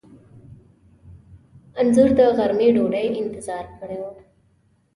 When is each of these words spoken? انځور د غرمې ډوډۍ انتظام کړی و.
انځور 1.79 2.09
د 2.19 2.21
غرمې 2.37 2.67
ډوډۍ 2.75 3.07
انتظام 3.23 3.65
کړی 3.79 3.97
و. 4.01 4.05